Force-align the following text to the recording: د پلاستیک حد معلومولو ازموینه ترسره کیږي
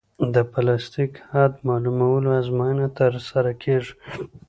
د 0.33 0.35
پلاستیک 0.51 1.11
حد 1.31 1.53
معلومولو 1.67 2.29
ازموینه 2.39 2.87
ترسره 2.99 3.51
کیږي 3.63 3.93